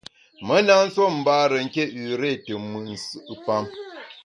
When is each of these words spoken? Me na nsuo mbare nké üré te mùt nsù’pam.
Me 0.45 0.55
na 0.67 0.75
nsuo 0.85 1.07
mbare 1.19 1.57
nké 1.65 1.83
üré 2.09 2.31
te 2.43 2.53
mùt 2.69 2.85
nsù’pam. 2.91 3.65